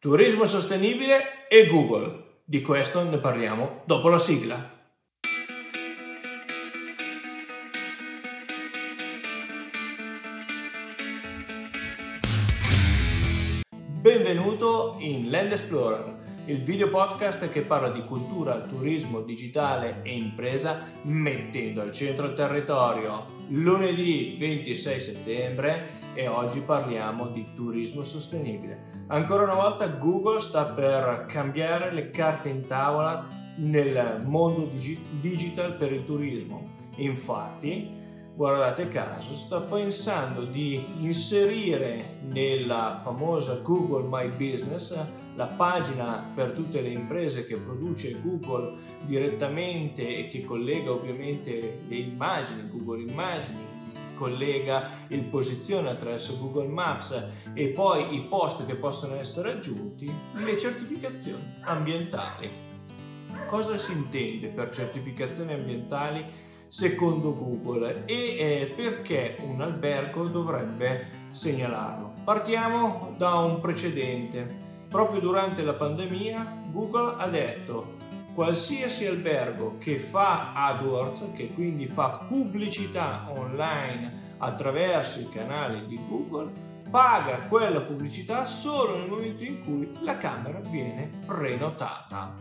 Turismo 0.00 0.44
sostenibile 0.44 1.48
e 1.48 1.66
Google. 1.66 2.42
Di 2.44 2.62
questo 2.62 3.02
ne 3.02 3.18
parliamo 3.18 3.82
dopo 3.84 4.08
la 4.08 4.20
sigla. 4.20 4.76
Benvenuto 14.00 14.98
in 15.00 15.30
Land 15.30 15.50
Explorer, 15.50 16.44
il 16.44 16.62
video 16.62 16.90
podcast 16.90 17.48
che 17.48 17.62
parla 17.62 17.90
di 17.90 18.04
cultura, 18.04 18.60
turismo, 18.60 19.22
digitale 19.22 20.02
e 20.04 20.14
impresa 20.16 20.92
mettendo 21.02 21.80
al 21.80 21.90
centro 21.90 22.26
il 22.26 22.34
territorio. 22.34 23.24
Lunedì 23.48 24.36
26 24.38 25.00
settembre 25.00 26.06
e 26.18 26.26
oggi 26.26 26.62
parliamo 26.62 27.28
di 27.28 27.52
turismo 27.54 28.02
sostenibile. 28.02 29.04
Ancora 29.06 29.44
una 29.44 29.54
volta 29.54 29.86
Google 29.86 30.40
sta 30.40 30.64
per 30.64 31.26
cambiare 31.28 31.92
le 31.92 32.10
carte 32.10 32.48
in 32.48 32.66
tavola 32.66 33.24
nel 33.58 34.24
mondo 34.26 34.64
digi- 34.64 34.98
digital 35.20 35.76
per 35.76 35.92
il 35.92 36.04
turismo. 36.04 36.70
Infatti, 36.96 37.88
guardate 38.34 38.88
caso, 38.88 39.32
sta 39.32 39.60
pensando 39.60 40.44
di 40.44 40.84
inserire 40.98 42.18
nella 42.22 42.98
famosa 43.00 43.60
Google 43.62 44.08
My 44.08 44.28
Business 44.30 44.98
la 45.36 45.46
pagina 45.46 46.32
per 46.34 46.50
tutte 46.50 46.80
le 46.80 46.88
imprese 46.88 47.46
che 47.46 47.58
produce 47.58 48.20
Google 48.20 48.76
direttamente 49.02 50.16
e 50.16 50.26
che 50.26 50.42
collega 50.42 50.90
ovviamente 50.90 51.78
le 51.86 51.96
immagini, 51.96 52.68
Google 52.68 53.02
Immagini, 53.02 53.77
collega 54.18 54.90
il 55.08 55.22
posizione 55.22 55.88
attraverso 55.88 56.36
Google 56.38 56.66
Maps 56.66 57.26
e 57.54 57.68
poi 57.68 58.16
i 58.16 58.22
post 58.22 58.66
che 58.66 58.74
possono 58.74 59.14
essere 59.14 59.52
aggiunti, 59.52 60.12
le 60.34 60.58
certificazioni 60.58 61.60
ambientali. 61.62 62.66
Cosa 63.46 63.78
si 63.78 63.92
intende 63.92 64.48
per 64.48 64.70
certificazioni 64.70 65.52
ambientali 65.52 66.26
secondo 66.66 67.34
Google 67.34 68.04
e 68.04 68.36
eh, 68.36 68.72
perché 68.76 69.36
un 69.40 69.60
albergo 69.62 70.26
dovrebbe 70.26 71.26
segnalarlo? 71.30 72.12
Partiamo 72.24 73.14
da 73.16 73.36
un 73.36 73.60
precedente. 73.60 74.66
Proprio 74.88 75.20
durante 75.20 75.62
la 75.62 75.74
pandemia 75.74 76.64
Google 76.70 77.14
ha 77.18 77.28
detto 77.28 77.97
qualsiasi 78.38 79.04
albergo 79.04 79.78
che 79.78 79.98
fa 79.98 80.52
AdWords, 80.52 81.30
che 81.34 81.48
quindi 81.54 81.88
fa 81.88 82.24
pubblicità 82.28 83.26
online 83.36 84.36
attraverso 84.38 85.18
i 85.18 85.28
canali 85.28 85.84
di 85.86 85.98
Google, 86.08 86.52
paga 86.88 87.40
quella 87.48 87.80
pubblicità 87.80 88.46
solo 88.46 88.96
nel 88.96 89.08
momento 89.08 89.42
in 89.42 89.60
cui 89.64 89.90
la 90.02 90.18
camera 90.18 90.60
viene 90.60 91.10
prenotata. 91.26 92.32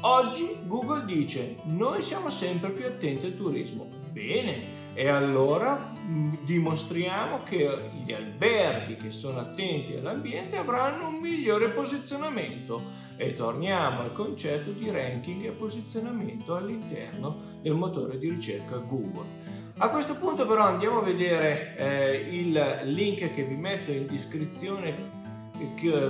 Oggi 0.00 0.56
Google 0.64 1.04
dice 1.04 1.56
noi 1.64 2.00
siamo 2.00 2.30
sempre 2.30 2.70
più 2.70 2.86
attenti 2.86 3.26
al 3.26 3.34
turismo. 3.34 3.90
Bene, 4.10 4.94
e 4.94 5.08
allora 5.08 5.92
mm, 5.94 6.36
dimostriamo 6.44 7.42
che 7.42 7.90
gli 8.02 8.14
alberghi 8.14 8.96
che 8.96 9.10
sono 9.10 9.40
attenti 9.40 9.96
all'ambiente 9.96 10.56
avranno 10.56 11.08
un 11.08 11.16
migliore 11.16 11.68
posizionamento 11.68 13.04
e 13.16 13.32
torniamo 13.32 14.00
al 14.00 14.12
concetto 14.12 14.70
di 14.70 14.90
ranking 14.90 15.44
e 15.44 15.50
posizionamento 15.50 16.54
all'interno 16.54 17.40
del 17.62 17.74
motore 17.74 18.18
di 18.18 18.28
ricerca 18.28 18.76
Google. 18.78 19.64
A 19.78 19.90
questo 19.90 20.16
punto 20.16 20.46
però 20.46 20.64
andiamo 20.64 21.00
a 21.00 21.02
vedere 21.02 21.76
eh, 21.76 22.16
il 22.30 22.80
link 22.84 23.32
che 23.34 23.44
vi 23.44 23.56
metto 23.56 23.92
in 23.92 24.06
descrizione 24.06 25.14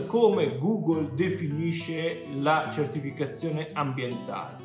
come 0.06 0.58
Google 0.58 1.10
definisce 1.14 2.24
la 2.40 2.68
certificazizione 2.72 3.68
ambientale. 3.72 4.56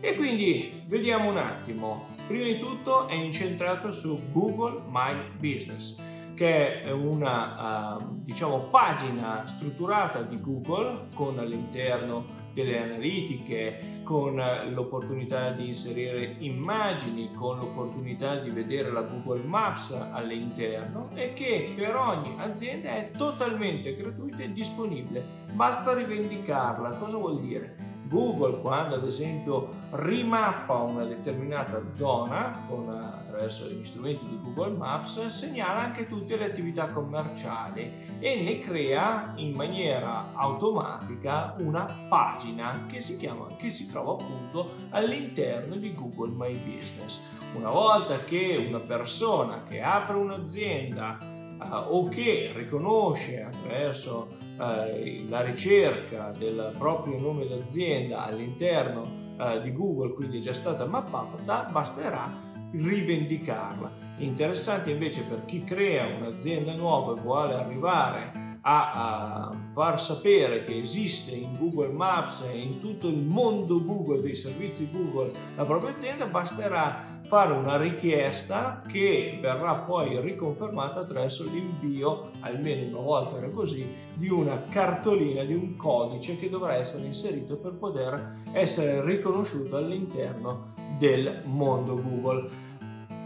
E 0.00 0.14
quindi 0.16 0.82
vediamo 0.86 1.28
un 1.28 1.36
attimo 1.36 2.12
Prima 2.26 2.44
di 2.44 2.56
tutto 2.56 3.08
è 3.08 3.14
incentrato 3.14 3.90
su 3.90 4.30
Google 4.30 4.84
My 4.88 5.12
Business, 5.38 5.98
che 6.42 6.82
è 6.82 6.90
una 6.90 7.98
uh, 7.98 8.20
diciamo, 8.24 8.62
pagina 8.62 9.46
strutturata 9.46 10.22
di 10.22 10.40
Google 10.40 11.06
con 11.14 11.38
all'interno 11.38 12.40
delle 12.52 12.82
analitiche, 12.82 14.00
con 14.02 14.42
l'opportunità 14.72 15.52
di 15.52 15.68
inserire 15.68 16.34
immagini, 16.40 17.32
con 17.32 17.58
l'opportunità 17.58 18.40
di 18.40 18.50
vedere 18.50 18.90
la 18.90 19.02
Google 19.02 19.44
Maps 19.44 19.92
all'interno 19.92 21.10
e 21.14 21.32
che 21.32 21.74
per 21.76 21.94
ogni 21.94 22.34
azienda 22.38 22.90
è 22.90 23.12
totalmente 23.16 23.94
gratuita 23.94 24.42
e 24.42 24.52
disponibile. 24.52 25.24
Basta 25.52 25.94
rivendicarla. 25.94 26.96
Cosa 26.96 27.18
vuol 27.18 27.40
dire? 27.40 27.91
Google 28.12 28.60
quando 28.60 28.96
ad 28.96 29.06
esempio 29.06 29.70
rimappa 29.92 30.74
una 30.74 31.04
determinata 31.04 31.88
zona 31.88 32.64
con, 32.68 32.90
attraverso 32.90 33.66
gli 33.68 33.82
strumenti 33.82 34.26
di 34.26 34.38
Google 34.42 34.76
Maps 34.76 35.26
segnala 35.26 35.80
anche 35.80 36.06
tutte 36.06 36.36
le 36.36 36.44
attività 36.44 36.88
commerciali 36.88 37.90
e 38.20 38.42
ne 38.42 38.58
crea 38.58 39.32
in 39.36 39.54
maniera 39.54 40.32
automatica 40.34 41.54
una 41.58 42.06
pagina 42.08 42.84
che 42.86 43.00
si, 43.00 43.16
chiama, 43.16 43.46
che 43.56 43.70
si 43.70 43.90
trova 43.90 44.12
appunto 44.12 44.72
all'interno 44.90 45.76
di 45.76 45.94
Google 45.94 46.32
My 46.34 46.54
Business. 46.58 47.20
Una 47.54 47.70
volta 47.70 48.18
che 48.24 48.62
una 48.68 48.80
persona 48.80 49.62
che 49.62 49.80
apre 49.80 50.16
un'azienda 50.16 51.18
uh, 51.20 51.94
o 51.94 52.08
che 52.08 52.52
riconosce 52.54 53.42
attraverso 53.42 54.50
uh, 54.62 55.28
la 55.28 55.42
ricerca 55.42 56.32
del 56.38 56.74
proprio 56.78 57.18
nome 57.18 57.46
d'azienda 57.46 58.24
all'interno 58.24 59.34
uh, 59.38 59.60
di 59.60 59.72
Google, 59.72 60.14
quindi 60.14 60.38
è 60.38 60.40
già 60.40 60.52
stata 60.52 60.86
mappata, 60.86 61.68
basterà 61.70 62.50
rivendicarla. 62.72 63.90
Interessante 64.18 64.90
invece 64.90 65.24
per 65.24 65.44
chi 65.44 65.64
crea 65.64 66.06
un'azienda 66.06 66.74
nuova 66.74 67.18
e 67.18 67.20
vuole 67.20 67.54
arrivare 67.54 68.41
a, 68.62 68.92
a, 68.92 69.56
far 69.72 70.00
sapere 70.00 70.64
che 70.64 70.78
esiste 70.78 71.34
in 71.34 71.56
Google 71.58 71.92
Maps 71.92 72.42
e 72.42 72.58
in 72.58 72.78
tutto 72.78 73.08
il 73.08 73.18
mondo 73.18 73.84
Google 73.84 74.20
dei 74.20 74.34
servizi 74.34 74.88
Google 74.90 75.32
la 75.56 75.64
propria 75.64 75.92
azienda, 75.92 76.26
basterà 76.26 77.20
fare 77.24 77.52
una 77.52 77.76
richiesta 77.76 78.82
che 78.86 79.38
verrà 79.40 79.76
poi 79.76 80.20
riconfermata 80.20 81.00
attraverso 81.00 81.44
l'invio, 81.44 82.30
almeno 82.40 82.98
una 82.98 83.06
volta 83.06 83.38
era 83.38 83.48
così, 83.48 83.86
di 84.14 84.28
una 84.28 84.64
cartolina, 84.68 85.42
di 85.44 85.54
un 85.54 85.74
codice 85.76 86.38
che 86.38 86.48
dovrà 86.48 86.74
essere 86.74 87.04
inserito 87.04 87.58
per 87.58 87.72
poter 87.72 88.40
essere 88.52 89.04
riconosciuto 89.04 89.76
all'interno 89.76 90.74
del 90.98 91.42
mondo 91.46 92.00
Google. 92.00 92.48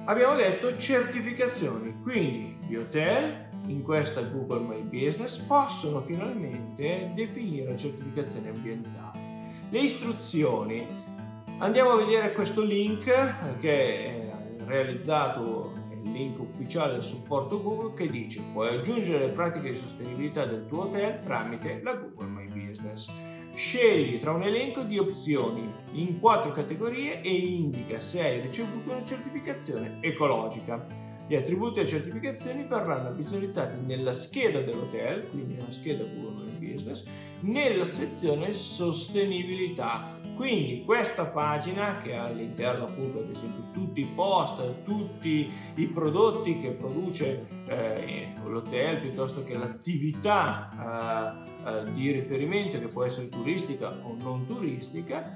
Abbiamo 0.05 0.37
detto 0.37 0.77
certificazioni, 0.77 2.01
quindi 2.01 2.57
gli 2.61 2.77
hotel, 2.77 3.46
in 3.67 3.83
questa 3.83 4.23
Google 4.23 4.61
My 4.61 4.83
Business 4.83 5.39
possono 5.39 6.01
finalmente 6.01 7.13
definire 7.15 7.71
la 7.71 7.77
certificazione 7.77 8.49
ambientale. 8.49 9.19
Le 9.71 9.81
istruzioni. 9.81 10.87
Andiamo 11.59 11.93
a 11.93 11.97
vedere 11.97 12.33
questo 12.33 12.63
link 12.63 13.05
che 13.61 14.07
è 14.07 14.33
realizzato 14.67 15.73
il 15.91 16.11
link 16.13 16.39
ufficiale 16.39 16.93
del 16.93 17.03
supporto 17.03 17.63
Google 17.63 17.95
che 17.95 18.11
dice 18.11 18.43
puoi 18.53 18.77
aggiungere 18.77 19.27
le 19.27 19.33
pratiche 19.33 19.71
di 19.71 19.77
sostenibilità 19.77 20.45
del 20.45 20.67
tuo 20.67 20.83
hotel 20.83 21.19
tramite 21.21 21.81
la 21.83 21.95
Google 21.95 22.29
My 22.29 22.47
Business. 22.49 23.11
Scegli 23.55 24.21
tra 24.21 24.33
un 24.33 24.43
elenco 24.43 24.83
di 24.83 24.99
opzioni 24.99 25.67
in 25.93 26.21
quattro 26.21 26.53
categorie 26.53 27.23
e 27.23 27.31
indica 27.31 28.01
se 28.01 28.23
hai 28.23 28.41
ricevuto 28.41 28.93
una 28.93 29.03
certificazione 29.03 29.97
ecologica. 30.03 31.06
Gli 31.29 31.35
attributi 31.35 31.81
e 31.81 31.87
certificazioni 31.87 32.65
verranno 32.69 33.13
visualizzati 33.13 33.79
nella 33.85 34.13
scheda 34.13 34.61
dell'hotel, 34.61 35.29
quindi 35.29 35.55
nella 35.55 35.73
scheda 35.73 36.05
Google 36.05 36.45
My 36.45 36.71
Business, 36.71 37.05
nella 37.41 37.85
sezione 37.85 38.53
sostenibilità. 38.53 40.21
Quindi 40.37 40.85
questa 40.85 41.25
pagina 41.25 41.97
che 41.99 42.15
ha 42.15 42.27
all'interno 42.27 42.85
appunto 42.85 43.21
ad 43.21 43.31
esempio 43.31 43.71
tutti 43.73 44.03
i 44.03 44.09
post, 44.15 44.83
tutti 44.85 45.51
i 45.75 45.87
prodotti 45.89 46.59
che 46.59 46.71
produce 46.73 47.47
eh, 47.67 48.29
l'hotel 48.45 49.01
piuttosto 49.01 49.43
che 49.43 49.57
l'attività 49.57 51.43
eh, 51.65 51.69
eh, 51.71 51.93
di 51.93 52.13
riferimento 52.13 52.79
che 52.79 52.87
può 52.87 53.03
essere 53.03 53.31
turistica 53.31 53.99
o 54.03 54.15
non 54.21 54.47
turistica, 54.47 55.35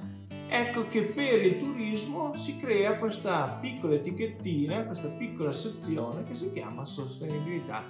ecco 0.51 0.89
che 0.89 1.03
per 1.03 1.45
il 1.45 1.59
turismo 1.59 2.35
si 2.35 2.59
crea 2.59 2.99
questa 2.99 3.59
piccola 3.61 3.95
etichettina, 3.95 4.85
questa 4.85 5.09
piccola 5.09 5.53
sezione 5.53 6.25
che 6.25 6.35
si 6.35 6.51
chiama 6.53 6.85
sostenibilità. 6.85 7.85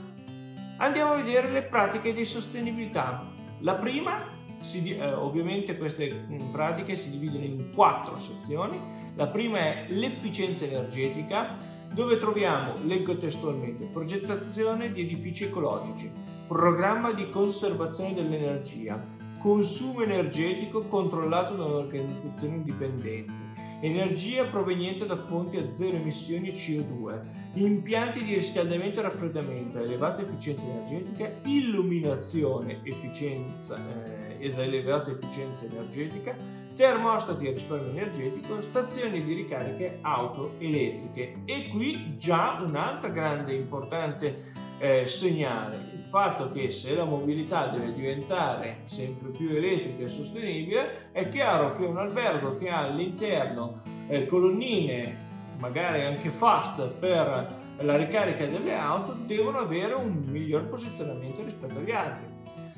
Andiamo 0.77 1.13
a 1.13 1.17
vedere 1.17 1.51
le 1.51 1.63
pratiche 1.63 2.13
di 2.13 2.25
sostenibilità. 2.25 3.33
La 3.61 3.75
prima, 3.75 4.23
si, 4.61 4.95
eh, 4.95 5.13
ovviamente 5.13 5.79
queste 5.79 6.27
mm, 6.31 6.51
pratiche 6.53 6.97
si 6.97 7.11
dividono 7.11 7.45
in 7.45 7.71
quattro 7.73 8.19
sezioni. 8.19 8.79
La 9.15 9.27
prima 9.29 9.59
è 9.59 9.87
l'efficienza 9.89 10.67
energetica, 10.67 11.57
dove 11.93 12.19
troviamo, 12.19 12.75
leggo 12.85 13.17
testualmente, 13.17 13.87
progettazione 13.87 14.93
di 14.93 15.01
edifici 15.01 15.45
ecologici, 15.45 16.11
programma 16.47 17.13
di 17.13 17.29
conservazione 17.31 18.15
dell'energia, 18.15 19.03
consumo 19.41 20.03
energetico 20.03 20.83
controllato 20.83 21.57
da 21.57 21.65
un'organizzazione 21.65 22.57
indipendente, 22.57 23.33
energia 23.81 24.45
proveniente 24.45 25.07
da 25.07 25.17
fonti 25.17 25.57
a 25.57 25.73
zero 25.73 25.97
emissioni 25.97 26.51
CO2, 26.51 27.21
impianti 27.55 28.23
di 28.23 28.35
riscaldamento 28.35 29.01
e 29.01 29.03
raffreddamento 29.03 29.79
a 29.79 29.81
elevata 29.81 30.21
efficienza 30.21 30.67
energetica, 30.67 31.41
illuminazione 31.45 32.81
efficienza, 32.83 33.79
eh, 33.79 34.45
ed 34.45 34.59
elevata 34.59 35.11
efficienza 35.11 35.65
energetica, 35.65 36.37
termostati 36.77 37.47
a 37.47 37.51
risparmio 37.51 37.93
energetico, 37.93 38.61
stazioni 38.61 39.25
di 39.25 39.33
ricariche 39.33 40.01
auto 40.03 40.57
elettriche. 40.59 41.43
E 41.47 41.69
qui 41.69 42.15
già 42.19 42.61
un'altra 42.63 43.09
grande 43.09 43.55
importante 43.55 44.53
eh, 44.79 45.07
segnale 45.07 46.00
fatto 46.11 46.51
che 46.51 46.73
se 46.73 46.97
la 46.97 47.05
mobilità 47.05 47.69
deve 47.69 47.93
diventare 47.93 48.81
sempre 48.83 49.31
più 49.31 49.51
elettrica 49.51 50.03
e 50.03 50.09
sostenibile, 50.09 51.13
è 51.13 51.29
chiaro 51.29 51.73
che 51.77 51.85
un 51.85 51.99
albergo 51.99 52.57
che 52.57 52.69
ha 52.69 52.81
all'interno 52.81 53.81
eh, 54.09 54.27
colonnine, 54.27 55.29
magari 55.61 56.05
anche 56.05 56.31
fast 56.31 56.89
per 56.89 57.55
la 57.79 57.97
ricarica 57.97 58.45
delle 58.45 58.75
auto, 58.75 59.17
devono 59.25 59.59
avere 59.59 59.95
un 59.95 60.21
miglior 60.27 60.69
posizionamento 60.69 61.45
rispetto 61.45 61.79
agli 61.79 61.93
altri. 61.93 62.27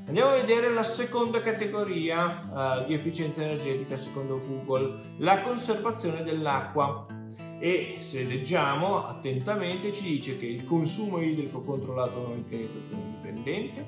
Andiamo 0.07 0.33
a 0.33 0.35
vedere 0.35 0.69
la 0.69 0.83
seconda 0.83 1.41
categoria 1.41 2.83
uh, 2.83 2.87
di 2.87 2.93
efficienza 2.93 3.41
energetica 3.43 3.97
secondo 3.97 4.41
Google, 4.47 5.15
la 5.19 5.41
conservazione 5.41 6.23
dell'acqua 6.23 7.07
e 7.63 7.99
se 8.01 8.25
leggiamo 8.25 9.07
attentamente 9.07 9.93
ci 9.93 10.03
dice 10.03 10.37
che 10.37 10.47
il 10.47 10.65
consumo 10.65 11.21
idrico 11.21 11.61
controllato 11.61 12.19
da 12.19 12.27
un'organizzazione 12.31 13.03
indipendente, 13.05 13.87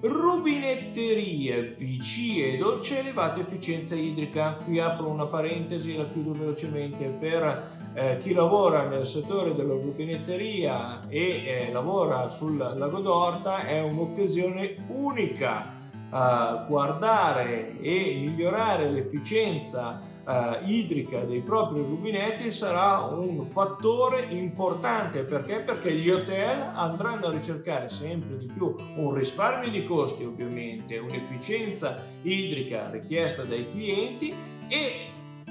rubinetterie, 0.00 1.74
VC 1.74 2.38
e 2.38 2.56
dolce 2.56 3.00
elevata 3.00 3.40
efficienza 3.40 3.94
idrica. 3.94 4.54
Qui 4.54 4.80
apro 4.80 5.10
una 5.10 5.26
parentesi 5.26 5.92
e 5.92 5.98
la 5.98 6.06
chiudo 6.06 6.32
velocemente 6.32 7.08
per 7.08 7.92
eh, 7.92 8.16
chi 8.22 8.32
lavora 8.32 8.88
nel 8.88 9.04
settore 9.04 9.54
della 9.54 9.74
rubinetteria 9.74 11.06
e 11.06 11.44
eh, 11.44 11.72
lavora 11.72 12.30
sul 12.30 12.56
lago 12.56 13.00
d'Orta 13.00 13.66
è 13.66 13.82
un'occasione 13.82 14.76
unica. 14.88 15.76
Uh, 16.10 16.66
guardare 16.66 17.78
e 17.80 18.20
migliorare 18.20 18.90
l'efficienza 18.90 20.00
eh, 20.30 20.58
idrica 20.64 21.20
dei 21.20 21.40
propri 21.40 21.80
rubinetti 21.80 22.52
sarà 22.52 22.98
un 23.00 23.44
fattore 23.44 24.26
importante 24.30 25.24
perché? 25.24 25.60
Perché 25.60 25.92
gli 25.92 26.10
hotel 26.10 26.70
andranno 26.74 27.26
a 27.26 27.30
ricercare 27.32 27.88
sempre 27.88 28.38
di 28.38 28.46
più 28.46 28.74
un 28.96 29.12
risparmio 29.12 29.70
di 29.70 29.84
costi 29.84 30.24
ovviamente, 30.24 30.98
un'efficienza 30.98 31.98
idrica 32.22 32.90
richiesta 32.90 33.42
dai 33.42 33.68
clienti 33.68 34.32
e 34.68 35.08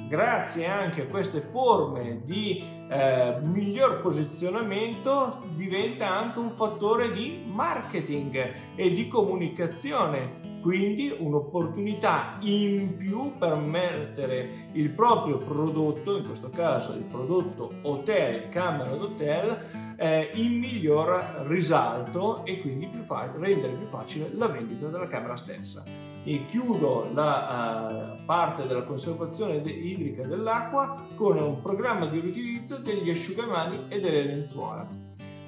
grazie 0.07 0.65
anche 0.65 1.03
a 1.03 1.05
queste 1.05 1.39
forme 1.39 2.21
di 2.23 2.63
eh, 2.89 3.37
miglior 3.41 4.01
posizionamento 4.01 5.43
diventa 5.55 6.09
anche 6.09 6.39
un 6.39 6.49
fattore 6.49 7.11
di 7.11 7.43
marketing 7.45 8.53
e 8.75 8.93
di 8.93 9.07
comunicazione 9.07 10.48
quindi 10.61 11.15
un'opportunità 11.17 12.37
in 12.41 12.97
più 12.97 13.37
per 13.37 13.55
mettere 13.55 14.67
il 14.73 14.89
proprio 14.89 15.37
prodotto, 15.37 16.17
in 16.17 16.25
questo 16.25 16.49
caso 16.49 16.93
il 16.93 17.03
prodotto 17.03 17.73
hotel, 17.83 18.49
camera 18.49 18.95
d'hotel, 18.95 19.95
eh, 19.97 20.31
in 20.33 20.59
miglior 20.59 21.45
risalto 21.47 22.45
e 22.45 22.59
quindi 22.59 22.87
più 22.87 23.01
fa- 23.01 23.31
rendere 23.37 23.73
più 23.73 23.85
facile 23.85 24.31
la 24.33 24.47
vendita 24.47 24.87
della 24.87 25.07
camera 25.07 25.35
stessa. 25.35 25.83
E 26.23 26.45
chiudo 26.45 27.09
la 27.13 28.17
uh, 28.19 28.25
parte 28.25 28.67
della 28.67 28.83
conservazione 28.83 29.61
de- 29.61 29.71
idrica 29.71 30.27
dell'acqua 30.27 31.07
con 31.15 31.37
un 31.37 31.61
programma 31.61 32.07
di 32.07 32.19
riutilizzo 32.19 32.77
degli 32.77 33.09
asciugamani 33.09 33.85
e 33.87 33.99
delle 34.01 34.23
lenzuola. 34.23 34.87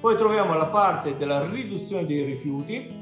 Poi 0.00 0.16
troviamo 0.16 0.54
la 0.54 0.66
parte 0.66 1.16
della 1.16 1.48
riduzione 1.48 2.06
dei 2.06 2.24
rifiuti, 2.24 3.01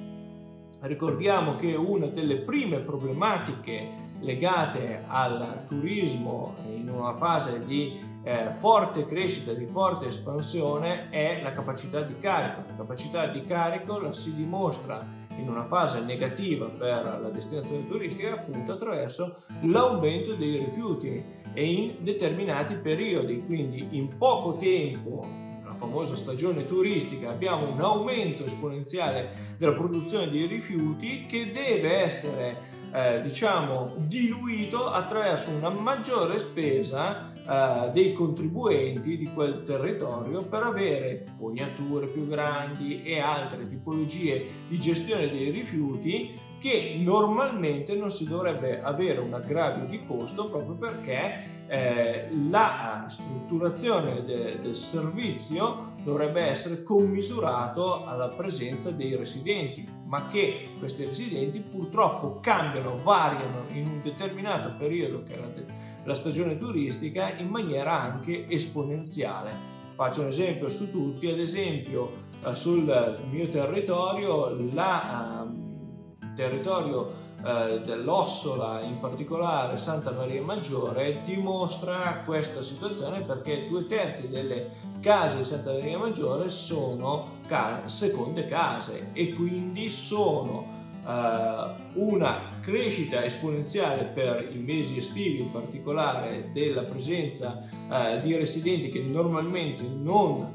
Ricordiamo 0.81 1.57
che 1.57 1.75
una 1.75 2.07
delle 2.07 2.39
prime 2.39 2.79
problematiche 2.81 4.09
legate 4.21 5.05
al 5.07 5.65
turismo 5.67 6.57
in 6.75 6.89
una 6.89 7.15
fase 7.15 7.65
di 7.67 8.01
eh, 8.23 8.51
forte 8.51 9.05
crescita, 9.05 9.53
di 9.53 9.67
forte 9.67 10.07
espansione 10.07 11.11
è 11.11 11.41
la 11.43 11.53
capacità 11.53 12.01
di 12.01 12.19
carico. 12.19 12.65
La 12.67 12.77
capacità 12.77 13.27
di 13.27 13.43
carico 13.43 13.99
la 13.99 14.13
si 14.13 14.35
dimostra 14.35 15.07
in 15.37 15.49
una 15.49 15.65
fase 15.65 16.01
negativa 16.01 16.67
per 16.67 17.19
la 17.21 17.29
destinazione 17.29 17.87
turistica 17.87 18.33
appunto 18.33 18.73
attraverso 18.73 19.37
l'aumento 19.63 20.35
dei 20.35 20.59
rifiuti 20.59 21.23
e 21.53 21.65
in 21.65 21.97
determinati 22.01 22.75
periodi, 22.77 23.45
quindi 23.45 23.89
in 23.91 24.17
poco 24.17 24.57
tempo 24.57 25.40
famosa 25.81 26.15
stagione 26.15 26.67
turistica 26.67 27.31
abbiamo 27.31 27.73
un 27.73 27.81
aumento 27.81 28.45
esponenziale 28.45 29.55
della 29.57 29.73
produzione 29.73 30.29
di 30.29 30.45
rifiuti 30.45 31.25
che 31.25 31.51
deve 31.51 32.03
essere 32.03 32.79
eh, 32.93 33.23
diciamo 33.23 33.95
diluito 33.97 34.91
attraverso 34.91 35.49
una 35.49 35.71
maggiore 35.71 36.39
spesa 36.39 37.33
eh, 37.33 37.91
dei 37.93 38.13
contribuenti 38.13 39.17
di 39.17 39.33
quel 39.33 39.63
territorio 39.63 40.45
per 40.45 40.65
avere 40.65 41.25
fognature 41.33 42.09
più 42.09 42.27
grandi 42.27 43.03
e 43.03 43.19
altre 43.19 43.65
tipologie 43.65 44.47
di 44.69 44.79
gestione 44.79 45.31
dei 45.31 45.49
rifiuti 45.49 46.39
che 46.61 47.01
normalmente 47.03 47.97
non 47.97 48.11
si 48.11 48.29
dovrebbe 48.29 48.83
avere 48.83 49.21
un 49.21 49.33
aggravio 49.33 49.87
di 49.87 50.05
costo 50.05 50.51
proprio 50.51 50.75
perché 50.75 51.60
eh, 51.71 52.27
la 52.49 53.05
strutturazione 53.07 54.25
de, 54.25 54.61
del 54.61 54.75
servizio 54.75 55.93
dovrebbe 56.03 56.43
essere 56.43 56.83
commisurato 56.83 58.05
alla 58.07 58.27
presenza 58.27 58.91
dei 58.91 59.15
residenti, 59.15 59.89
ma 60.07 60.27
che 60.27 60.71
questi 60.81 61.05
residenti 61.05 61.61
purtroppo 61.61 62.41
cambiano, 62.41 62.97
variano 62.97 63.67
in 63.73 63.87
un 63.87 64.01
determinato 64.03 64.75
periodo 64.79 65.23
che 65.23 65.35
è 65.35 65.65
la, 66.03 66.15
stagione 66.17 66.57
turistica 66.57 67.37
in 67.37 67.47
maniera 67.47 68.01
anche 68.01 68.49
esponenziale. 68.49 69.53
Faccio 69.95 70.23
un 70.23 70.27
esempio 70.27 70.69
su 70.69 70.91
tutti, 70.91 71.29
ad 71.29 71.39
esempio 71.39 72.11
eh, 72.45 72.53
sul 72.57 73.17
mio 73.31 73.49
territorio, 73.49 74.57
la, 74.73 75.47
eh, 75.47 76.27
il 76.27 76.33
territorio 76.35 77.29
eh, 77.43 77.81
dell'Ossola, 77.85 78.81
in 78.81 78.99
particolare 78.99 79.79
Santa 79.79 80.11
Maria 80.13 80.43
Maggiore, 80.43 81.23
dimostra 81.25 82.23
questa 82.25 82.63
situazione 82.63 83.23
perché 83.23 83.67
due 83.69 83.87
terzi 83.87 84.29
delle 84.29 84.71
case 85.01 85.39
di 85.39 85.45
Santa 85.45 85.73
Maria 85.73 85.99
Maggiore 85.99 86.51
sono 86.51 87.39
seconde 87.87 88.47
case 88.47 89.11
e 89.13 89.35
quindi 89.35 89.89
sono 89.89 90.79
Uh, 91.03 91.73
una 91.95 92.59
crescita 92.61 93.25
esponenziale 93.25 94.05
per 94.05 94.51
i 94.53 94.59
mesi 94.59 94.99
estivi 94.99 95.41
in 95.41 95.51
particolare 95.51 96.51
della 96.53 96.83
presenza 96.83 97.59
uh, 97.89 98.21
di 98.21 98.37
residenti 98.37 98.91
che 98.91 99.01
normalmente 99.01 99.83
non 99.83 100.53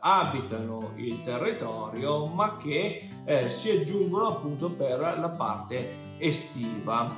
abitano 0.00 0.92
il 0.96 1.22
territorio 1.22 2.26
ma 2.26 2.56
che 2.56 3.02
eh, 3.24 3.48
si 3.48 3.70
aggiungono 3.70 4.28
appunto 4.28 4.70
per 4.70 4.98
la 5.00 5.30
parte 5.30 6.16
estiva. 6.18 7.14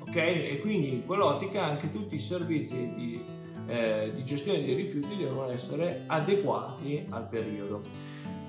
Ok? 0.00 0.16
E 0.16 0.58
quindi 0.60 0.92
in 0.92 1.04
quell'ottica 1.04 1.64
anche 1.64 1.90
tutti 1.90 2.14
i 2.14 2.20
servizi 2.20 2.92
di, 2.94 3.24
eh, 3.66 4.12
di 4.14 4.24
gestione 4.24 4.64
dei 4.64 4.74
rifiuti 4.74 5.16
devono 5.16 5.50
essere 5.50 6.04
adeguati 6.06 7.06
al 7.10 7.28
periodo. 7.28 7.82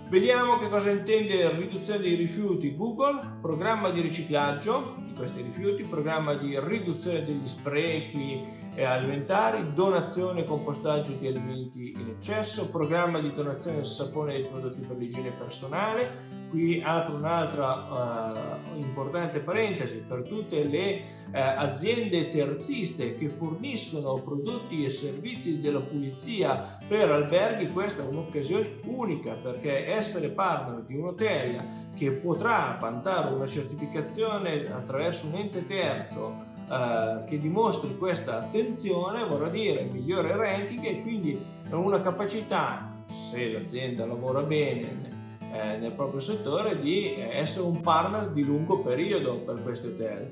Vediamo 0.10 0.58
che 0.58 0.70
cosa 0.70 0.90
intende 0.90 1.54
riduzione 1.58 2.00
dei 2.00 2.16
rifiuti 2.16 2.76
Google, 2.76 3.40
programma 3.42 3.90
di 3.90 4.00
riciclaggio 4.00 4.96
questi 5.18 5.42
rifiuti, 5.42 5.84
programma 5.84 6.36
di 6.36 6.58
riduzione 6.60 7.26
degli 7.26 7.46
sprechi 7.46 8.46
alimentari, 8.86 9.74
donazione 9.74 10.42
e 10.42 10.46
compostaggio 10.46 11.14
di 11.14 11.28
alimenti 11.28 11.92
in 11.92 12.10
eccesso, 12.10 12.70
programma 12.70 13.20
di 13.20 13.34
donazione 13.34 13.78
del 13.78 13.86
sapone 13.86 14.36
e 14.36 14.42
dei 14.42 14.50
prodotti 14.50 14.82
per 14.82 14.98
l'igiene 14.98 15.32
personale. 15.32 16.36
Qui 16.50 16.82
apro 16.82 17.16
un'altra 17.16 18.72
uh, 18.74 18.78
importante 18.78 19.42
parentesi 19.42 19.98
per 19.98 20.22
tutte 20.22 20.64
le 20.64 21.02
uh, 21.28 21.32
aziende 21.34 22.30
terziste 22.30 23.18
che 23.18 23.28
forniscono 23.28 24.22
prodotti 24.22 24.82
e 24.82 24.90
servizi 24.90 25.60
della 25.60 25.82
pulizia 25.82 26.80
per 26.88 27.12
alberghi. 27.12 27.70
Questa 27.70 28.02
è 28.02 28.08
un'occasione 28.08 28.80
unica 28.86 29.34
perché 29.34 29.88
essere 29.88 30.30
partner 30.30 30.84
di 30.84 30.96
un 30.96 31.08
hotel 31.08 31.66
che 31.98 32.14
potrà 32.14 32.78
vantare 32.80 33.36
una 33.36 33.46
certificazione 33.46 34.72
attraverso 34.72 35.07
un 35.26 35.36
ente 35.36 35.66
terzo 35.66 36.46
eh, 36.70 37.24
che 37.28 37.40
dimostri 37.40 37.98
questa 37.98 38.40
attenzione 38.40 39.24
vorrà 39.26 39.50
dire 39.50 39.84
migliore 39.84 40.36
ranking 40.36 40.84
e 40.84 41.02
quindi 41.02 41.40
una 41.70 42.02
capacità, 42.02 42.92
se 43.08 43.52
l'azienda 43.52 44.06
lavora 44.06 44.42
bene 44.44 45.16
eh, 45.52 45.78
nel 45.78 45.94
proprio 45.94 46.20
settore 46.20 46.80
di 46.80 47.16
essere 47.16 47.66
un 47.66 47.82
partner 47.82 48.30
di 48.32 48.44
lungo 48.44 48.80
periodo 48.82 49.38
per 49.40 49.62
questi 49.64 49.88
hotel. 49.88 50.30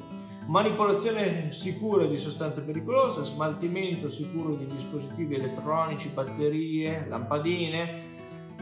Manipolazione 0.48 1.52
sicura 1.52 2.06
di 2.06 2.18
sostanze 2.18 2.62
pericolose, 2.62 3.24
smaltimento 3.24 4.08
sicuro 4.08 4.56
di 4.56 4.68
dispositivi 4.68 5.36
elettronici, 5.36 6.10
batterie, 6.10 7.08
lampadine, 7.08 8.14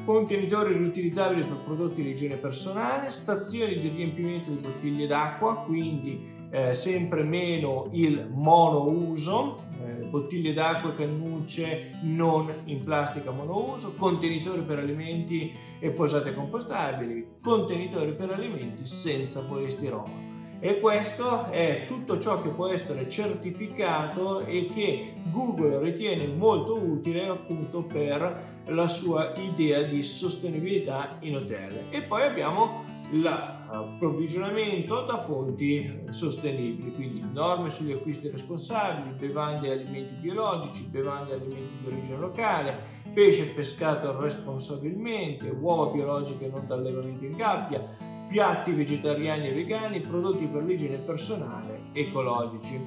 contenitori 0.05 0.73
riutilizzabili 0.73 1.41
per 1.41 1.57
prodotti 1.63 2.01
di 2.03 2.09
igiene 2.09 2.35
personale, 2.35 3.09
stazioni 3.09 3.79
di 3.79 3.87
riempimento 3.87 4.49
di 4.49 4.57
bottiglie 4.57 5.07
d'acqua, 5.07 5.57
quindi 5.57 6.41
eh, 6.51 6.73
sempre 6.73 7.23
meno 7.23 7.89
il 7.93 8.27
monouso, 8.29 9.63
eh, 9.81 10.05
bottiglie 10.05 10.53
d'acqua 10.53 10.91
e 10.91 10.95
cannucce 10.95 11.99
non 12.03 12.53
in 12.65 12.83
plastica 12.83 13.31
monouso, 13.31 13.95
contenitori 13.95 14.61
per 14.61 14.79
alimenti 14.79 15.51
e 15.79 15.89
posate 15.91 16.33
compostabili, 16.33 17.37
contenitori 17.41 18.13
per 18.13 18.31
alimenti 18.31 18.85
senza 18.85 19.41
polistirolo. 19.41 20.32
E 20.65 20.79
questo 20.79 21.49
è 21.49 21.83
tutto 21.89 22.17
ciò 22.17 22.41
che 22.41 22.47
può 22.47 22.67
essere 22.69 23.09
certificato 23.09 24.45
e 24.45 24.71
che 24.73 25.11
Google 25.29 25.81
ritiene 25.81 26.25
molto 26.27 26.77
utile 26.77 27.27
appunto 27.27 27.83
per 27.83 28.61
la 28.67 28.87
sua 28.87 29.33
idea 29.35 29.81
di 29.81 30.01
sostenibilità 30.01 31.17
in 31.19 31.35
hotel. 31.35 31.87
E 31.89 32.03
poi 32.03 32.21
abbiamo 32.21 32.85
l'approvvigionamento 33.11 35.01
da 35.01 35.17
fonti 35.17 36.05
sostenibili, 36.11 36.93
quindi 36.93 37.21
norme 37.33 37.69
sugli 37.69 37.91
acquisti 37.91 38.29
responsabili, 38.29 39.15
bevande 39.17 39.67
e 39.67 39.71
alimenti 39.71 40.13
biologici, 40.13 40.85
bevande 40.85 41.33
e 41.33 41.35
alimenti 41.35 41.73
di 41.81 41.87
origine 41.87 42.17
locale, 42.17 43.01
pesce 43.13 43.45
pescato 43.45 44.19
responsabilmente, 44.19 45.49
uova 45.49 45.91
biologiche 45.91 46.47
non 46.47 46.65
da 46.67 46.75
allevamento 46.75 47.23
in 47.25 47.35
gabbia, 47.35 47.85
piatti 48.27 48.71
vegetariani 48.71 49.49
e 49.49 49.53
vegani, 49.53 50.01
prodotti 50.01 50.45
per 50.47 50.63
l'igiene 50.63 50.97
personale 50.97 51.91
ecologici. 51.93 52.79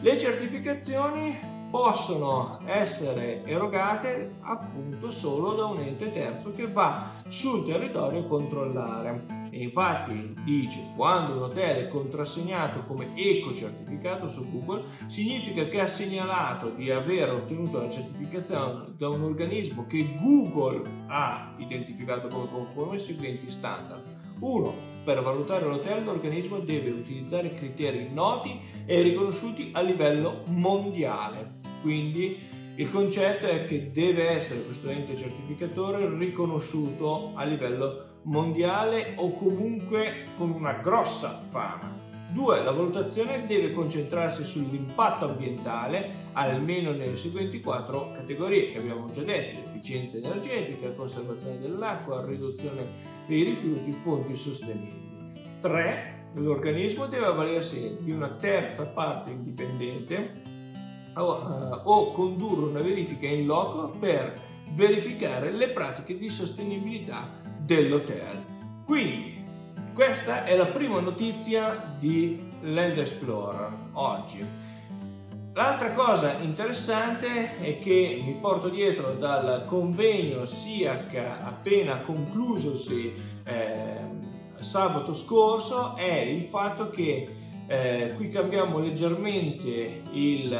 Le 0.00 0.18
certificazioni 0.18 1.55
possono 1.76 2.58
essere 2.64 3.44
erogate 3.44 4.36
appunto 4.40 5.10
solo 5.10 5.52
da 5.52 5.66
un 5.66 5.78
ente 5.80 6.10
terzo 6.10 6.52
che 6.52 6.68
va 6.68 7.10
sul 7.26 7.66
territorio 7.66 8.20
a 8.20 8.24
controllare. 8.24 9.50
E 9.50 9.62
infatti 9.64 10.34
dice 10.42 10.78
quando 10.96 11.36
un 11.36 11.42
hotel 11.42 11.84
è 11.84 11.88
contrassegnato 11.88 12.84
come 12.84 13.12
eco 13.14 13.54
certificato 13.54 14.26
su 14.26 14.50
Google 14.50 14.84
significa 15.04 15.66
che 15.66 15.82
ha 15.82 15.86
segnalato 15.86 16.70
di 16.70 16.90
aver 16.90 17.30
ottenuto 17.32 17.78
la 17.78 17.90
certificazione 17.90 18.94
da 18.96 19.10
un 19.10 19.24
organismo 19.24 19.84
che 19.86 20.16
Google 20.18 20.82
ha 21.08 21.54
identificato 21.58 22.28
come 22.28 22.48
conforme 22.50 22.92
ai 22.94 23.00
seguenti 23.00 23.50
standard. 23.50 24.02
1 24.40 24.94
per 25.04 25.22
valutare 25.22 25.66
l'hotel 25.66 26.04
l'organismo 26.04 26.58
deve 26.58 26.90
utilizzare 26.90 27.54
criteri 27.54 28.08
noti 28.12 28.58
e 28.86 29.02
riconosciuti 29.02 29.70
a 29.72 29.80
livello 29.80 30.42
mondiale. 30.46 31.65
Quindi 31.86 32.36
il 32.74 32.90
concetto 32.90 33.46
è 33.46 33.64
che 33.64 33.92
deve 33.92 34.30
essere 34.30 34.64
questo 34.64 34.88
ente 34.88 35.16
certificatore 35.16 36.18
riconosciuto 36.18 37.30
a 37.36 37.44
livello 37.44 38.22
mondiale 38.22 39.12
o 39.14 39.32
comunque 39.34 40.24
con 40.36 40.50
una 40.50 40.72
grossa 40.72 41.28
fama. 41.48 41.94
2. 42.32 42.64
La 42.64 42.72
valutazione 42.72 43.44
deve 43.44 43.70
concentrarsi 43.70 44.42
sull'impatto 44.42 45.26
ambientale, 45.26 46.10
almeno 46.32 46.90
nelle 46.90 47.14
seguenti 47.14 47.60
quattro 47.60 48.10
categorie 48.10 48.72
che 48.72 48.78
abbiamo 48.78 49.08
già 49.10 49.22
detto: 49.22 49.60
efficienza 49.68 50.16
energetica, 50.16 50.90
conservazione 50.90 51.60
dell'acqua, 51.60 52.26
riduzione 52.26 52.84
dei 53.28 53.44
rifiuti, 53.44 53.92
fonti 53.92 54.34
sostenibili. 54.34 55.34
3. 55.60 56.14
L'organismo 56.34 57.06
deve 57.06 57.26
avvalersi 57.26 57.98
di 58.00 58.10
una 58.10 58.30
terza 58.30 58.88
parte 58.88 59.30
indipendente 59.30 60.54
o, 61.16 61.32
uh, 61.32 61.80
o 61.84 62.12
condurre 62.12 62.70
una 62.70 62.80
verifica 62.80 63.26
in 63.26 63.46
loco 63.46 63.90
per 63.98 64.38
verificare 64.72 65.50
le 65.50 65.68
pratiche 65.70 66.16
di 66.16 66.28
sostenibilità 66.28 67.30
dell'hotel. 67.58 68.44
Quindi, 68.84 69.44
questa 69.94 70.44
è 70.44 70.56
la 70.56 70.66
prima 70.66 71.00
notizia 71.00 71.96
di 71.98 72.38
Land 72.60 72.98
Explorer 72.98 73.76
oggi. 73.92 74.44
L'altra 75.54 75.92
cosa 75.92 76.34
interessante 76.42 77.58
è 77.58 77.78
che 77.78 78.20
mi 78.22 78.34
porto 78.34 78.68
dietro 78.68 79.12
dal 79.12 79.64
convegno 79.64 80.44
SIAC 80.44 81.14
appena 81.14 82.00
conclusosi 82.00 83.14
eh, 83.42 84.00
sabato 84.56 85.14
scorso 85.14 85.96
è 85.96 86.12
il 86.12 86.42
fatto 86.42 86.90
che 86.90 87.28
eh, 87.66 88.12
qui 88.16 88.28
cambiamo 88.28 88.78
leggermente 88.80 90.02
il 90.12 90.52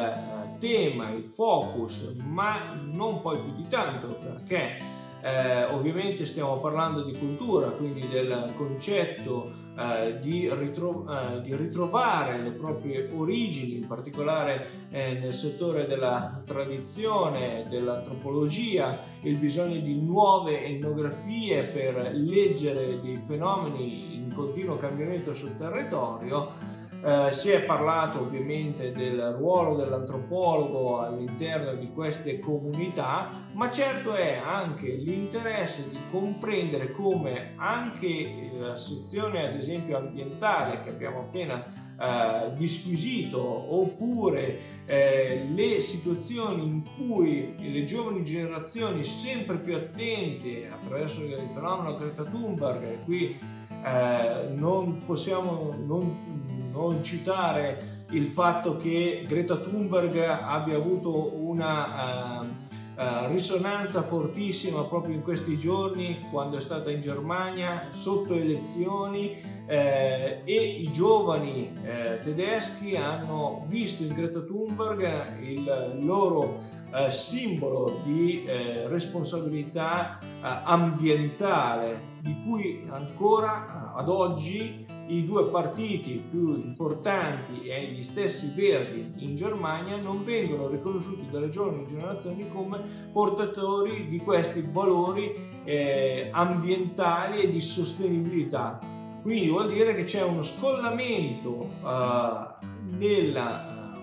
tema, 0.58 1.10
il 1.10 1.24
focus, 1.24 2.14
ma 2.22 2.78
non 2.90 3.20
poi 3.20 3.38
più 3.38 3.52
di 3.52 3.66
tanto 3.68 4.08
perché 4.08 4.94
eh, 5.26 5.64
ovviamente 5.64 6.24
stiamo 6.24 6.58
parlando 6.58 7.02
di 7.02 7.16
cultura, 7.18 7.70
quindi 7.70 8.06
del 8.08 8.52
concetto 8.56 9.50
eh, 9.76 10.20
di, 10.20 10.48
ritro- 10.54 11.04
eh, 11.08 11.42
di, 11.42 11.56
ritrovare 11.56 12.40
le 12.40 12.50
proprie 12.50 13.10
origini, 13.12 13.78
in 13.78 13.86
particolare 13.88 14.68
eh, 14.90 15.14
nel 15.14 15.34
settore 15.34 15.86
della 15.86 16.42
tradizione, 16.46 17.66
dell'antropologia, 17.68 18.98
il 19.22 19.36
bisogno 19.36 19.80
di 19.80 20.00
nuove 20.00 20.64
etnografie 20.64 21.64
per 21.64 22.12
leggere 22.14 23.00
dei 23.00 23.18
fenomeni 23.18 24.14
in 24.14 24.32
continuo 24.32 24.76
cambiamento 24.76 25.34
sul 25.34 25.56
territorio 25.56 26.74
eh, 27.06 27.32
si 27.32 27.50
è 27.50 27.62
parlato 27.62 28.22
ovviamente 28.22 28.90
del 28.90 29.36
ruolo 29.38 29.76
dell'antropologo 29.76 30.98
all'interno 30.98 31.72
di 31.76 31.92
queste 31.92 32.40
comunità, 32.40 33.30
ma 33.52 33.70
certo 33.70 34.14
è 34.14 34.34
anche 34.34 34.88
l'interesse 34.88 35.88
di 35.88 35.98
comprendere 36.10 36.90
come 36.90 37.52
anche 37.54 38.50
la 38.58 38.74
sezione 38.74 39.46
ad 39.46 39.54
esempio 39.54 39.96
ambientale 39.98 40.80
che 40.80 40.88
abbiamo 40.88 41.20
appena 41.20 41.64
eh, 41.98 42.52
disquisito 42.54 43.40
oppure 43.40 44.58
eh, 44.84 45.46
le 45.48 45.80
situazioni 45.80 46.66
in 46.66 46.82
cui 46.96 47.54
le 47.56 47.84
giovani 47.84 48.24
generazioni 48.24 49.04
sempre 49.04 49.58
più 49.58 49.76
attente 49.76 50.68
attraverso 50.68 51.22
il 51.22 51.48
fenomeno 51.54 51.94
Greta 51.96 52.24
Thunberg 52.24 53.04
qui 53.04 53.38
eh, 53.84 54.48
non 54.54 55.04
possiamo 55.06 55.72
non 55.86 56.65
non 56.76 57.02
citare 57.02 58.04
il 58.10 58.26
fatto 58.26 58.76
che 58.76 59.24
Greta 59.26 59.56
Thunberg 59.56 60.16
abbia 60.18 60.76
avuto 60.76 61.32
una 61.34 62.40
uh, 62.40 62.44
uh, 62.44 63.26
risonanza 63.28 64.02
fortissima 64.02 64.82
proprio 64.82 65.14
in 65.14 65.22
questi 65.22 65.56
giorni 65.56 66.26
quando 66.30 66.58
è 66.58 66.60
stata 66.60 66.90
in 66.90 67.00
Germania 67.00 67.86
sotto 67.90 68.34
elezioni 68.34 69.54
eh, 69.66 70.42
e 70.44 70.64
i 70.64 70.90
giovani 70.92 71.72
eh, 71.82 72.20
tedeschi 72.22 72.94
hanno 72.94 73.64
visto 73.66 74.04
in 74.04 74.14
Greta 74.14 74.40
Thunberg 74.40 75.42
il 75.42 75.98
loro 76.04 76.58
eh, 76.94 77.10
simbolo 77.10 78.00
di 78.04 78.44
eh, 78.44 78.86
responsabilità 78.86 80.18
ambientale 80.40 82.14
di 82.20 82.36
cui 82.44 82.86
ancora 82.88 83.92
ad 83.96 84.08
oggi 84.08 84.85
i 85.08 85.24
due 85.24 85.46
partiti 85.46 86.22
più 86.30 86.54
importanti 86.54 87.62
e 87.68 87.92
gli 87.92 88.02
stessi 88.02 88.52
verdi 88.54 89.24
in 89.24 89.34
Germania 89.34 89.96
non 89.96 90.24
vengono 90.24 90.68
riconosciuti 90.68 91.28
dalle 91.30 91.48
giovani 91.48 91.86
generazioni 91.86 92.48
come 92.48 92.80
portatori 93.12 94.08
di 94.08 94.18
questi 94.18 94.64
valori 94.68 95.32
eh, 95.64 96.28
ambientali 96.32 97.42
e 97.42 97.48
di 97.48 97.60
sostenibilità. 97.60 98.78
Quindi 99.22 99.48
vuol 99.48 99.72
dire 99.72 99.94
che 99.94 100.04
c'è 100.04 100.22
uno 100.22 100.42
scollamento 100.42 101.70
eh, 101.84 102.66
nella 102.96 103.94
eh, 103.94 103.98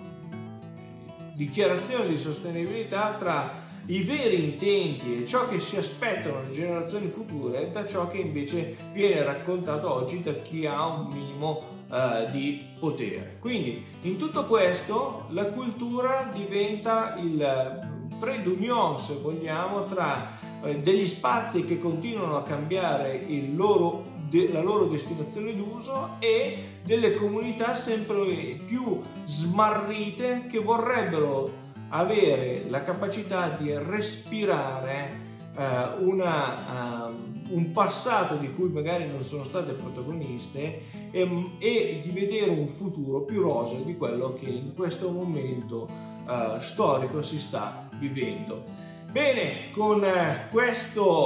dichiarazione 1.35 2.07
di 2.07 2.17
sostenibilità 2.17 3.15
tra 3.15 3.62
i 3.87 4.03
veri 4.03 4.43
intenti 4.43 5.21
e 5.21 5.25
ciò 5.25 5.47
che 5.47 5.59
si 5.59 5.75
aspettano 5.75 6.43
le 6.43 6.51
generazioni 6.51 7.09
future 7.09 7.69
da 7.71 7.85
ciò 7.85 8.07
che 8.07 8.17
invece 8.17 8.77
viene 8.93 9.21
raccontato 9.23 9.91
oggi 9.91 10.21
da 10.21 10.33
chi 10.35 10.65
ha 10.65 10.85
un 10.85 11.07
minimo 11.07 11.63
uh, 11.89 12.31
di 12.31 12.63
potere. 12.79 13.37
Quindi 13.39 13.83
in 14.03 14.17
tutto 14.17 14.45
questo 14.45 15.25
la 15.29 15.45
cultura 15.45 16.31
diventa 16.33 17.15
il 17.17 17.91
trade 18.19 18.47
union, 18.47 18.97
se 18.97 19.15
vogliamo, 19.21 19.85
tra 19.85 20.31
uh, 20.61 20.79
degli 20.79 21.05
spazi 21.05 21.65
che 21.65 21.77
continuano 21.77 22.37
a 22.37 22.43
cambiare 22.43 23.25
loro, 23.53 24.11
la 24.31 24.61
loro 24.61 24.85
destinazione 24.85 25.53
d'uso 25.55 26.15
e 26.19 26.79
delle 26.85 27.15
comunità 27.15 27.75
sempre 27.75 28.59
più 28.65 29.01
smarrite 29.25 30.45
che 30.49 30.59
vorrebbero 30.59 31.63
avere 31.95 32.65
la 32.69 32.83
capacità 32.83 33.49
di 33.49 33.71
respirare 33.77 35.31
uh, 35.55 36.07
una, 36.07 37.07
um, 37.07 37.43
un 37.49 37.71
passato 37.71 38.35
di 38.35 38.51
cui 38.53 38.69
magari 38.69 39.07
non 39.07 39.21
sono 39.21 39.43
state 39.43 39.73
protagoniste 39.73 40.81
e, 41.11 41.49
e, 41.59 41.99
di 42.03 42.09
vedere 42.09 42.49
un 42.49 42.65
futuro 42.65 43.21
più 43.21 43.43
roseo 43.43 43.81
di 43.81 43.95
quello 43.95 44.33
che 44.33 44.49
in 44.49 44.73
questo 44.73 45.11
momento 45.11 45.87
uh, 46.25 46.59
storico 46.59 47.21
si 47.21 47.39
sta 47.39 47.87
vivendo. 47.97 48.63
Bene, 49.11 49.69
con 49.71 50.03
questa 50.49 51.21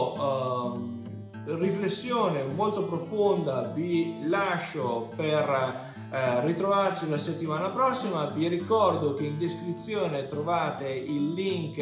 riflessione 1.45 2.43
molto 2.43 2.83
profonda 2.83 3.71
vi 3.73 4.27
lascio 4.27 5.09
per 5.15 5.95
eh, 6.09 6.41
ritrovarci 6.45 7.09
la 7.09 7.17
settimana 7.17 7.69
prossima. 7.69 8.25
Vi 8.25 8.47
ricordo 8.47 9.13
che 9.13 9.25
in 9.25 9.37
descrizione 9.37 10.27
trovate 10.27 10.87
il 10.89 11.33
link 11.33 11.79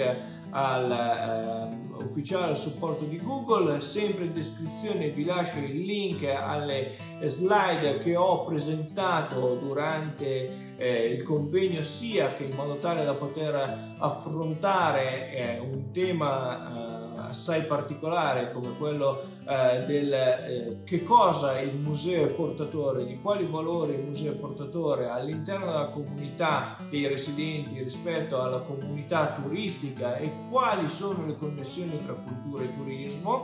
al 0.49 0.91
eh, 0.91 2.03
ufficiale 2.03 2.55
supporto 2.55 3.05
di 3.05 3.21
Google. 3.21 3.79
Sempre 3.81 4.25
in 4.25 4.33
descrizione 4.33 5.09
vi 5.09 5.25
lascio 5.25 5.59
il 5.59 5.81
link 5.81 6.23
alle 6.23 6.95
slide 7.25 7.99
che 7.99 8.15
ho 8.15 8.43
presentato 8.45 9.55
durante 9.55 10.75
eh, 10.77 11.07
il 11.07 11.23
convegno, 11.23 11.81
sia 11.81 12.33
che 12.33 12.45
in 12.45 12.55
modo 12.55 12.77
tale 12.77 13.05
da 13.05 13.13
poter 13.13 13.95
affrontare 13.99 15.33
eh, 15.33 15.59
un 15.59 15.91
tema 15.91 17.03
eh, 17.03 17.04
assai 17.35 17.65
particolare 17.65 18.51
come 18.53 18.75
quello 18.77 19.23
eh, 19.47 19.83
del 19.85 20.13
eh, 20.13 20.77
che 20.85 21.03
cosa 21.03 21.59
il 21.59 21.75
museo 21.75 22.25
è 22.25 22.29
portatore, 22.29 23.05
di 23.05 23.19
quali 23.19 23.45
valori 23.45 23.93
il 23.93 24.03
museo 24.03 24.31
è 24.31 24.35
portatore 24.35 25.09
all'interno 25.09 25.65
della 25.65 25.89
comunità 25.89 26.77
dei 26.89 27.05
residenti 27.07 27.83
rispetto 27.83 28.41
alla 28.41 28.61
comunità 28.61 29.33
turistica 29.33 30.15
e 30.15 30.31
quali 30.49 30.87
sono 30.87 31.25
le 31.25 31.35
connessioni 31.35 32.01
tra 32.03 32.13
cultura 32.13 32.63
e 32.63 32.73
turismo 32.73 33.43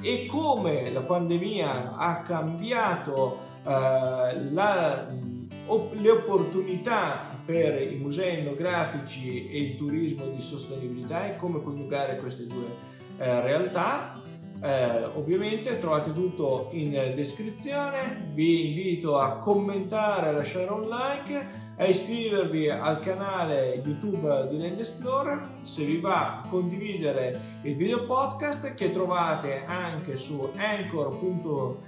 e 0.00 0.26
come 0.26 0.90
la 0.90 1.02
pandemia 1.02 1.96
ha 1.96 2.22
cambiato 2.22 3.38
eh, 3.64 4.50
la, 4.50 5.06
le 5.06 6.10
opportunità 6.10 7.36
per 7.48 7.80
i 7.80 7.96
musei 7.96 8.40
etnografici 8.40 9.48
e 9.48 9.58
il 9.62 9.76
turismo 9.76 10.26
di 10.26 10.38
sostenibilità 10.38 11.26
e 11.26 11.36
come 11.36 11.62
coniugare 11.62 12.18
queste 12.18 12.46
due 12.46 12.96
eh, 13.18 13.40
realtà. 13.42 14.14
Eh, 14.60 15.04
ovviamente 15.14 15.78
trovate 15.78 16.12
tutto 16.12 16.70
in 16.72 16.90
descrizione, 17.14 18.28
vi 18.32 18.70
invito 18.70 19.20
a 19.20 19.36
commentare, 19.36 20.30
a 20.30 20.32
lasciare 20.32 20.68
un 20.72 20.88
like, 20.88 21.46
a 21.76 21.84
iscrivervi 21.86 22.68
al 22.68 22.98
canale 22.98 23.80
YouTube 23.84 24.48
di 24.48 24.58
Land 24.58 24.80
Explorer, 24.80 25.60
se 25.62 25.84
vi 25.84 26.00
va 26.00 26.44
condividere 26.50 27.40
il 27.62 27.76
video 27.76 28.04
podcast 28.04 28.74
che 28.74 28.90
trovate 28.90 29.62
anche 29.64 30.16
su 30.16 30.50
anchor.fm 30.56 31.78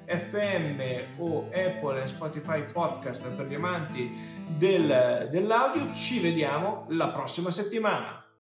o 1.19 1.49
Apple 1.53 2.03
e 2.03 2.07
Spotify 2.07 2.65
podcast 2.71 3.29
per 3.35 3.47
gli 3.47 3.55
amanti 3.55 4.11
del, 4.47 5.29
dell'audio. 5.29 5.93
Ci 5.93 6.21
vediamo 6.21 6.85
la 6.91 7.09
prossima 7.09 7.51
settimana. 7.51 8.21